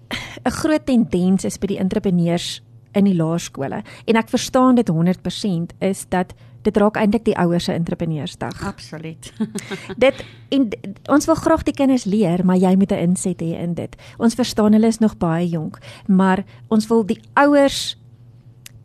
[0.43, 2.61] 'n groot tendens is by die entrepreneurs
[2.95, 6.33] in die laerskole en ek verstaan dit 100% is dat
[6.65, 8.63] dit raak eintlik die ouers se entrepreneursdag.
[8.65, 9.33] Absoluut.
[10.05, 10.69] dit en
[11.13, 13.95] ons wil graag die kinders leer, maar jy moet 'n inset hê in dit.
[14.17, 15.77] Ons verstaan hulle is nog baie jonk,
[16.07, 17.97] maar ons wil die ouers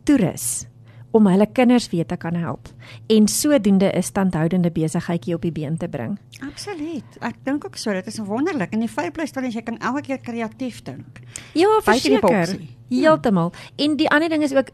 [0.03, 0.70] toerus
[1.11, 2.69] om hulle kinders weer te kan help
[3.07, 6.19] en sodoende 'n standhoudende besigheidjie op die been te bring.
[6.39, 7.17] Absoluut.
[7.19, 9.77] Ek dink ook so, dit is wonderlik en die feit bly staan as jy kan
[9.77, 11.19] elke keer kreatief dink.
[11.53, 12.59] Ja, verseker.
[12.89, 13.51] Heeltemal.
[13.75, 14.69] En die ander ding is ook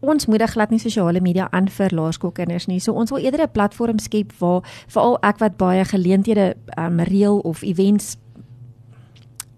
[0.00, 2.80] ons moedig glad nie sosiale media aan vir laerskoolkinders nie.
[2.80, 7.38] So ons wil eerder 'n platform skep waar veral ek wat baie geleenthede um, reël
[7.38, 8.16] of events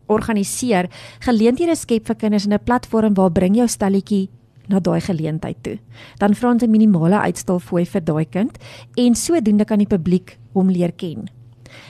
[0.07, 0.89] organiseer,
[1.21, 4.31] geleenthede skep vir kinders in 'n platform waar bring jou stalletjie
[4.69, 5.79] na daai geleentheid toe.
[6.19, 8.59] Dan vra ons 'n minimale uitstalfooi vir daai kind
[8.97, 11.29] en sodoende kan die publiek hom leer ken.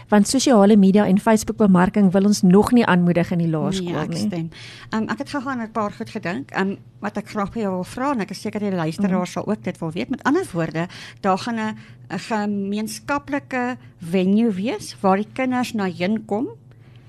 [0.08, 4.02] Want sosiale media en Facebook bemarking wil ons nog nie aanmoedig in die laerskool nee,
[4.02, 4.24] ek nie.
[4.26, 4.50] Stem.
[4.94, 6.56] Um, ek het gegaan 'n paar goed gedink.
[6.56, 9.32] Um, wat ek graag by jou wil vra en ek is seker die luisteraars mm.
[9.32, 10.10] sal ook dit wil weet.
[10.10, 10.88] Met ander woorde,
[11.20, 11.76] daar gaan 'n
[12.08, 16.48] gemeenskaplike venue wees waar die kinders na heen kom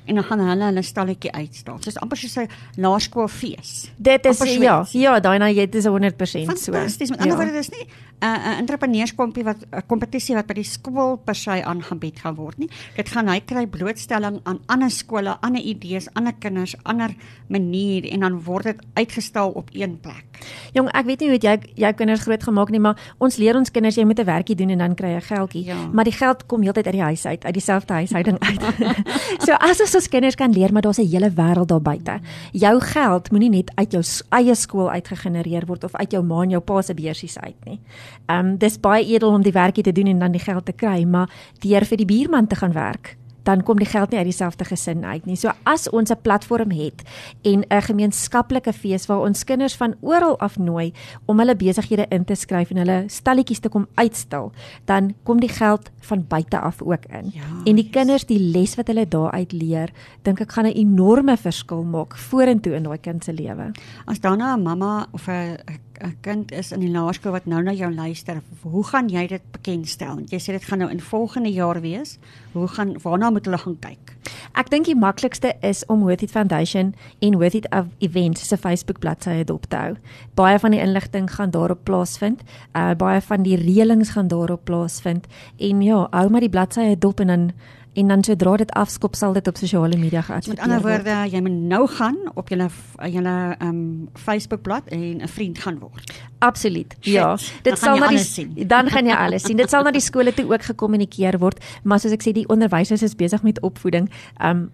[0.09, 1.77] en dan gaan hulle hulle stalletjie uitstal.
[1.85, 2.49] Soos amper soos 'n
[2.81, 3.91] laerskoolfees.
[3.97, 6.71] Dit is ja, ja, daai nou jy dit is 100% so.
[6.71, 7.09] Fantasties.
[7.09, 7.43] Met ander ja.
[7.43, 7.87] woorde, dis nie
[8.19, 12.57] 'n uh, entrepreneurskompie wat 'n kompetisie wat by die skool per se aangebied gaan word
[12.57, 12.69] nie.
[12.95, 17.15] Dit gaan hy kry blootstelling aan ander skole, ander idees, ander kinders, ander
[17.47, 20.25] manier en dan word dit uitgestal op een plek.
[20.73, 23.71] Jong, ek weet nie hoe jy jou kinders groot gemaak nie, maar ons leer ons
[23.71, 25.65] kinders jy moet 'n werkie doen en dan kry jy geldjie.
[25.65, 25.87] Ja.
[25.93, 28.61] Maar die geld kom heeltyd uit die huis uit, uit dieselfde huishouding uit.
[29.45, 32.19] so as ons ons kinders kan leer maar daar's 'n hele wêreld daar buite.
[32.51, 36.49] Jou geld moenie net uit jou eie skool uitgegenereer word of uit jou ma en
[36.49, 37.79] jou pa se beursies uit nie.
[38.25, 40.73] Ehm um, dis baie edel om die werkie te doen en dan die geld te
[40.73, 43.17] kry, maar deur vir die buurman te gaan werk
[43.49, 45.37] dan kom die geld nie uit dieselfde gesin uit nie.
[45.39, 47.03] So as ons 'n platform het
[47.43, 50.93] en 'n gemeenskaplike fees waar ons kinders van oral af nooi
[51.25, 54.51] om hulle besighede in te skryf en hulle stalletjies te kom uitstal,
[54.85, 57.31] dan kom die geld van buite af ook in.
[57.33, 59.89] Ja, en die kinders die les wat hulle daaruit leer,
[60.21, 63.71] dink ek gaan 'n enorme verskil maak vorentoe in daai kind se lewe.
[64.05, 65.57] As dan 'n mamma of 'n
[65.99, 69.41] 'n kind is in die laerskool wat nou na jou luister, hoe gaan jy dit
[69.51, 70.21] bekendstel?
[70.29, 72.17] Jy sê dit gaan nou in volgende jaar wees.
[72.53, 74.15] Hoe gaan waarna moet hulle gaan kyk?
[74.53, 77.67] Ek dink die maklikste is om Worth It Foundation en Worth It
[77.99, 79.95] Events se Facebook bladsy dop te hou.
[80.35, 82.41] Baie van die inligting gaan daarop plaasvind.
[82.73, 87.19] Uh baie van die reëlings gaan daarop plaasvind en ja, hou maar die bladsy dop
[87.19, 87.51] en dan
[87.99, 90.59] en dan sodra dit afskop sal dit op sosiale media geadverteer word.
[90.59, 92.69] Met ander woorde, jy moet nou gaan op julle
[93.11, 93.35] julle
[93.65, 96.13] um, Facebookblad en 'n vriend gaan word.
[96.39, 96.95] Absoluut.
[96.99, 99.57] Ja, dit sal na die dan gaan jy alles sien.
[99.57, 103.03] Dit sal na die skole toe ook gekommunikeer word, maar soos ek sê die onderwysers
[103.03, 104.09] is besig met opvoeding.
[104.43, 104.71] Um,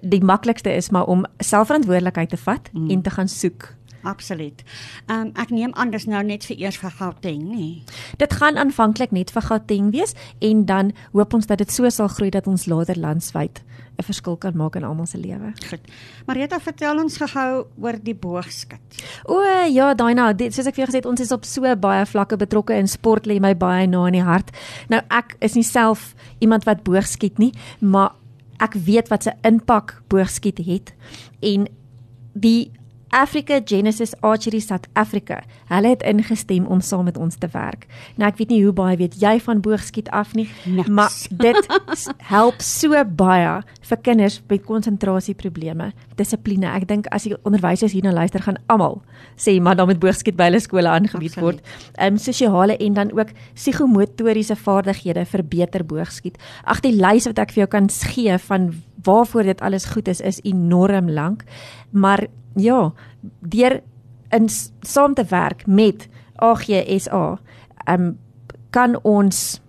[0.00, 2.90] die maklikste is maar om selfverantwoordelikheid te vat mm.
[2.90, 4.62] en te gaan soek Absoluut.
[5.06, 7.82] Ehm um, ek neem aan dis nou net vir eers vir Gauteng, nê.
[8.16, 12.08] Dit gaan aanvanklik net vir Gauteng wees en dan hoop ons dat dit so sal
[12.08, 13.60] groei dat ons later landwyd
[14.00, 15.52] 'n verskil kan maak in almal se lewe.
[15.68, 15.80] Goed.
[16.26, 18.80] Marita, vertel ons gou oor die boogskut.
[19.24, 22.06] O ja, Daina, dit soos ek vir jou gesê het, ons is op so baie
[22.06, 24.50] vlakke betrokke in sport lê my baie na in die hart.
[24.88, 28.14] Nou ek is nie self iemand wat boogskiet nie, maar
[28.60, 30.92] ek weet wat se impak boogskiet het
[31.40, 31.66] en
[32.32, 32.70] die
[33.10, 35.42] Africa Genesis Archery South Africa.
[35.68, 37.86] Hulle het ingestem om saam met ons te werk.
[38.16, 40.88] Nou ek weet nie hoe baie weet jy van boogskiet af nie, Niks.
[40.88, 41.70] maar dit
[42.30, 46.66] help so baie vir kinders met konsentrasieprobleme, dissipline.
[46.70, 49.00] Ek dink as die onderwysers hierna luister gaan almal
[49.36, 51.60] sê maar dan met boogskiet by hulle skole aangebied word.
[51.96, 56.38] Ehm um, sosiale en dan ook psigomotoriese vaardighede vir beter boogskiet.
[56.64, 58.70] Ag die lys wat ek vir jou kan gee van
[59.02, 61.44] waarvoor dit alles goed is is enorm lank.
[61.90, 62.92] Maar ja,
[63.40, 63.82] deur
[64.28, 64.48] in
[64.80, 67.38] saam te werk met AGSA,
[67.84, 68.18] ehm um,
[68.70, 69.60] kan ons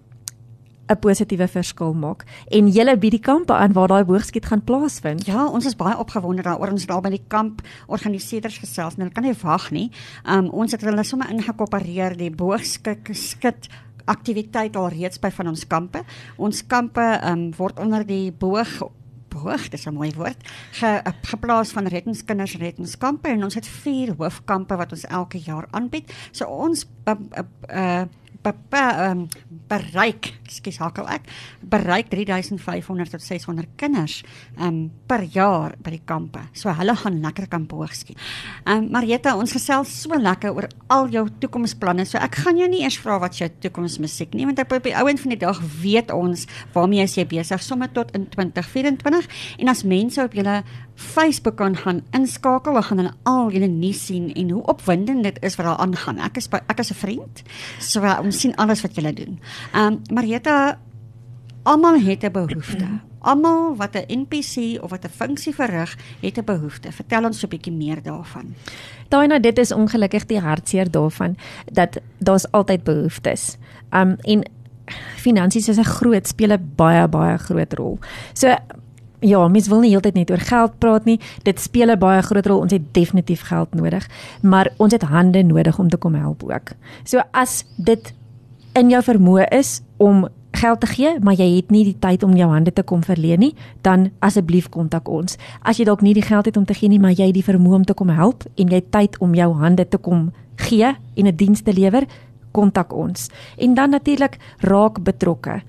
[0.92, 5.26] 'n positiewe verskil maak en julle by die kampe aan waar daai boogskiet gaan plaasvind.
[5.26, 6.74] Ja, ons is baie opgewonde daaroor.
[6.74, 9.88] Ons daar by die kamp organiseerders gesels en hulle kan nie wag nie.
[10.28, 13.70] Um ons het hulle sommer ingekoopereer die boogskik skit
[14.06, 16.04] aktiwiteit al reeds by van ons kampe.
[16.38, 18.82] Ons kampe um word onder die boog
[19.42, 24.76] boog, dis 'n mooi woord, ge, geplaas van reddingskinders reddingskampe en ons het vier hoofkampe
[24.76, 26.14] wat ons elke jaar aanbied.
[26.32, 28.04] So ons uh, uh, uh,
[28.44, 29.28] um,
[29.72, 31.28] bereik, ekskuus hakel ek,
[31.72, 34.22] bereik 3500 tot 600 kinders
[34.60, 36.44] um per jaar by die kampe.
[36.58, 38.20] So hulle gaan lekker kan boogskiet.
[38.66, 42.06] Um Marieta, ons gesels so lekker oor al jou toekomsplanne.
[42.10, 45.08] So ek gaan jou nie eers vra wat jou toekomsmusiek nie, want op die ou
[45.12, 49.28] end van die dag weet ons waarmee jy besig sommer tot in 2024
[49.62, 50.62] en as mense op julle
[51.02, 55.38] Facebook kan gaan inskakel, dan gaan hulle al julle nuus sien en hoe opwindend dit
[55.42, 56.20] is wat daar aangaan.
[56.22, 57.44] Ek is ek is 'n vriend.
[57.80, 58.02] So
[58.32, 59.40] ons sien alles wat julle doen.
[59.74, 60.80] Ehm um, Marieta
[61.64, 62.88] almal het 'n behoefte.
[63.20, 66.92] Almal wat 'n NPC of wat 'n funksie verrig, het 'n behoefte.
[66.92, 68.56] Vertel ons 'n bietjie meer daarvan.
[69.10, 71.38] Daai nou dit is ongelukkig die hartseer daarvan
[71.72, 73.58] dat daar's altyd behoeftes.
[73.92, 74.44] Um en
[75.16, 78.00] finansies is 'n groot speel 'n baie baie groot rol.
[78.34, 78.56] So
[79.24, 81.20] Ja, mens wil nie heeltyd net oor geld praat nie.
[81.44, 82.60] Dit speel 'n baie groot rol.
[82.60, 84.10] Ons het definitief geld nodig,
[84.42, 86.72] maar ons het hande nodig om te kom help ook.
[87.04, 88.14] So as dit
[88.74, 92.36] in jou vermoë is om geld te gee, maar jy het nie die tyd om
[92.36, 95.38] jou hande te kom verleen nie, dan asseblief kontak ons.
[95.64, 97.46] As jy dalk nie die geld het om te gee nie, maar jy het die
[97.46, 100.32] vermoë om te kom help en jy tyd om jou hande te kom
[100.68, 102.06] gee en 'n diens te lewer,
[102.52, 103.30] kontak ons.
[103.58, 105.62] En dan natuurlik raak betrokke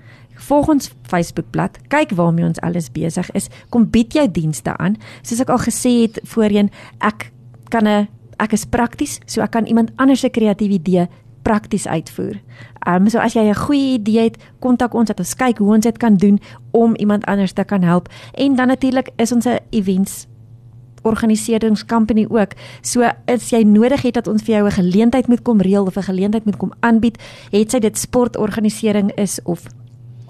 [0.43, 3.49] Volg ons Facebookblad, kyk waarmee ons alles besig is.
[3.69, 4.97] Kom bied jou dienste aan.
[5.21, 7.31] Soos ek al gesê het voorheen, ek
[7.69, 8.07] kan 'n
[8.39, 11.07] ek is prakties, so ek kan iemand anders se kreatiewe idee
[11.43, 12.41] prakties uitvoer.
[12.87, 15.73] Ehm um, so as jy 'n goeie idee het, kontak ons dat ons kyk hoe
[15.73, 16.39] ons dit kan doen
[16.71, 18.09] om iemand anders te kan help.
[18.33, 20.27] En dan natuurlik is ons 'n events
[21.03, 22.55] organiseringscompany ook.
[22.81, 25.97] So as jy nodig het dat ons vir jou 'n geleentheid moet kom reël of
[25.97, 29.67] 'n geleentheid moet kom aanbied, het sy dit sportorganisering is of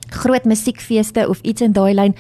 [0.10, 2.16] groot musiekfeeste of iets in daai lyn,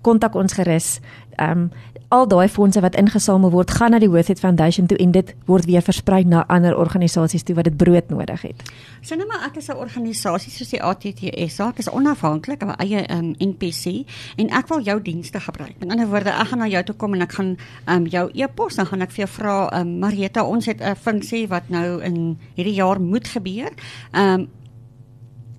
[0.00, 1.00] kontak ons gerus.
[1.36, 1.70] Ehm um,
[2.08, 5.64] al daai fondse wat ingesamel word, gaan na die It Foundation toe en dit word
[5.64, 8.62] weer versprei na ander organisasies toe wat dit brood nodig het.
[9.02, 13.06] So nou maar ek is 'n organisasie soos die ATTS, ek is onafhanklik, 'n eie
[13.10, 15.74] um, NPC en ek wil jou dienste gebruik.
[15.80, 18.74] In ander woorde, ek gaan na jou toe kom en ek gaan um, jou e-pos
[18.76, 22.38] dan gaan ek vir jou vra, um, Marieta, ons het 'n funksie wat nou in
[22.54, 23.72] hierdie jaar moet gebeur.
[24.12, 24.48] Ehm um,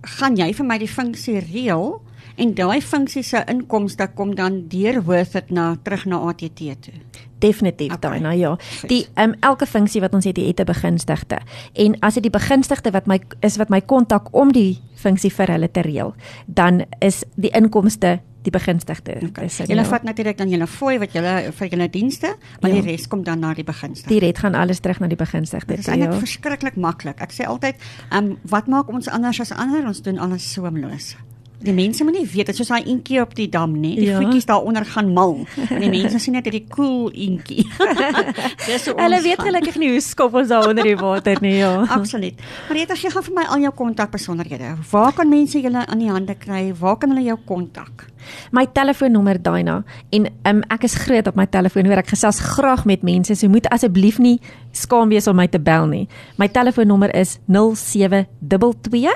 [0.01, 2.01] gaan jy vir my die funksie reël?
[2.38, 6.93] En daai funksie se inkomste kom dan deur Worth it na terug na ATT toe.
[7.39, 8.02] Definitief okay.
[8.02, 8.54] daai nou ja.
[8.89, 11.39] Die um, elke funksie wat ons het, het 'n begunstigde.
[11.73, 15.47] En as dit die begunstigde wat my is wat my kontak om die funksie vir
[15.47, 19.19] hulle te reël, dan is die inkomste die begunstigde.
[19.28, 19.50] Okay.
[19.67, 22.82] Julle vat natuurlik dan julle fooi wat julle vir julle dienste, maar ja.
[22.82, 24.13] die res kom dan na die begunstigde.
[24.13, 25.76] Die red gaan alles terug na die begunstigde.
[25.76, 26.19] Dit is eintlik ja.
[26.23, 27.21] verskriklik maklik.
[27.21, 29.84] Ek sê altyd, ehm um, wat maak ons anders as ander?
[29.88, 31.15] Ons doen alles soemloos.
[31.58, 33.96] Die mense moet nie weet dit soos daai eentjie op die dam nie.
[33.98, 34.20] Die ja.
[34.22, 35.39] voetjies daaronder gaan mal.
[35.65, 37.63] En die mense sien net hierdie cool eentjie.
[38.67, 41.72] Dis so Hulle weet gelukkig nie hoe skop ons daar onder die water nie, ja.
[41.98, 42.38] Absoluut.
[42.67, 44.76] Maar jy gee gou vir my al jou kontakbesonderhede.
[44.91, 46.67] Waar kan mense julle aan die hande kry?
[46.78, 48.06] Waar kan hulle jou kontak?
[48.54, 49.80] My telefoonnommer Daina
[50.13, 53.34] en um, ek is groot op my telefoon hoor ek gesels graag met mense.
[53.34, 54.38] So moet asseblief nie
[54.78, 56.06] skaam wees om my te bel nie.
[56.38, 59.10] My telefoonnommer is 0722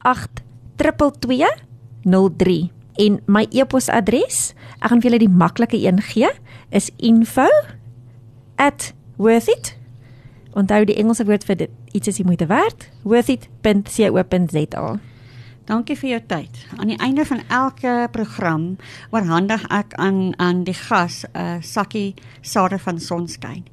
[0.00, 0.44] 8
[0.80, 1.73] 222
[2.04, 6.30] 03 en my e-posadres, ek gaan vir julle die maklike een gee,
[6.70, 9.76] is info@worthit.
[10.54, 14.98] Onthou die Engelse woord vir dit, iets is jy moeite werd, worthit.co.za.
[15.64, 16.58] Dankie vir jou tyd.
[16.76, 18.76] Aan die einde van elke program
[19.10, 23.64] oorhandig ek aan aan die gas 'n uh, sakkie sade van sonskyn.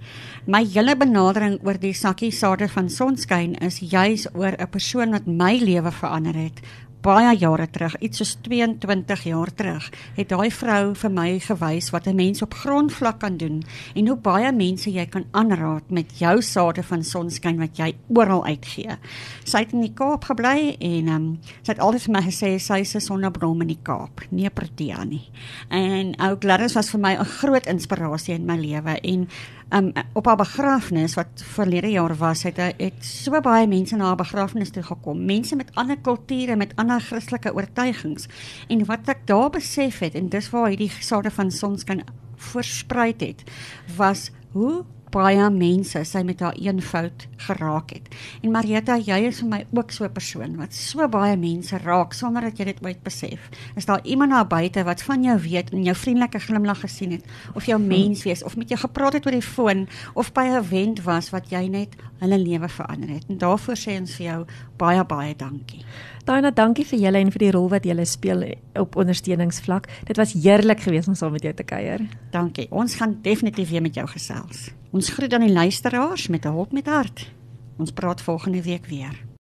[0.48, 5.28] My hele benadering oor die sakkie sade van sonskyn is juis oor 'n persoon wat
[5.28, 6.62] my lewe verander het
[7.02, 9.88] baie jare terug, iets soos 22 jaar terug,
[10.18, 13.64] het daai vrou vir my gewys wat 'n mens op grondvlak kan doen
[13.96, 18.46] en hoe baie mense jy kan aanraak met jou sade van sonskyn wat jy oral
[18.46, 18.98] uitgee.
[19.44, 22.80] Sy het in die Kaap gebly en um, sy het altyd vir my gesê sy
[22.80, 25.30] is 'n sonnebloem in die Kaap, nie Protea nie.
[25.70, 29.28] En ou Gladys was vir my 'n groot inspirasie in my lewe en
[29.74, 34.20] um, op haar begrafnis wat verlede jaar was, het het so baie mense na haar
[34.20, 35.26] begrafnis toe gekom.
[35.26, 38.28] Mense met ander kulture, met ander Christelike oortuigings.
[38.68, 42.04] En wat ek daar besef het en dis waar hierdie sade van sonskyn
[42.42, 43.44] versprei het,
[43.98, 48.08] was hoe baie mense sy met haar eenvoud geraak het.
[48.42, 52.14] En Marieta, jy is vir my ook so 'n persoon wat so baie mense raak
[52.14, 53.50] sonder dat jy dit ooit besef.
[53.76, 57.26] Is daar iemand daar buite wat van jou weet en jou vriendelike glimlag gesien het
[57.56, 60.58] of jou mens wees of met jou gepraat het oor die foon of by 'n
[60.58, 63.26] event was wat jy net hulle lewe verander het.
[63.30, 64.40] En daarvoor sê ons vir jou
[64.82, 65.82] baie baie dankie.
[66.26, 68.46] Daina, dankie vir julle en vir die rol wat julle speel
[68.78, 69.90] op ondersteuningsvlak.
[70.06, 72.06] Dit was heerlik geweest om saam met jou te kuier.
[72.32, 72.68] Dankie.
[72.70, 74.70] Ons gaan definitief weer met jou gesels.
[74.92, 77.32] Ons groet aan die luisteraars met 'n hop met hart.
[77.78, 79.30] Ons praat volgende week weer.